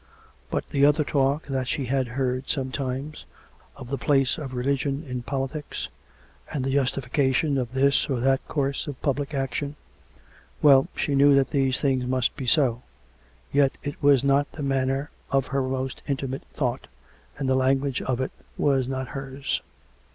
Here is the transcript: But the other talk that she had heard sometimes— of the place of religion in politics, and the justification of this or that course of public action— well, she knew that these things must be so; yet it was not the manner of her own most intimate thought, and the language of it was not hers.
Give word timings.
But 0.49 0.67
the 0.71 0.83
other 0.83 1.03
talk 1.03 1.45
that 1.45 1.67
she 1.67 1.85
had 1.85 2.07
heard 2.17 2.49
sometimes— 2.49 3.25
of 3.77 3.87
the 3.87 3.99
place 3.99 4.39
of 4.39 4.55
religion 4.55 5.05
in 5.07 5.21
politics, 5.21 5.89
and 6.51 6.65
the 6.65 6.71
justification 6.73 7.55
of 7.59 7.73
this 7.73 8.09
or 8.09 8.19
that 8.19 8.41
course 8.47 8.87
of 8.87 8.99
public 9.03 9.35
action— 9.35 9.75
well, 10.63 10.87
she 10.95 11.13
knew 11.13 11.35
that 11.35 11.49
these 11.49 11.79
things 11.79 12.07
must 12.07 12.35
be 12.35 12.47
so; 12.47 12.81
yet 13.51 13.73
it 13.83 14.01
was 14.01 14.23
not 14.23 14.51
the 14.53 14.63
manner 14.63 15.11
of 15.29 15.45
her 15.45 15.63
own 15.63 15.69
most 15.71 16.01
intimate 16.07 16.45
thought, 16.51 16.87
and 17.37 17.47
the 17.47 17.53
language 17.53 18.01
of 18.01 18.19
it 18.19 18.31
was 18.57 18.87
not 18.87 19.09
hers. 19.09 19.61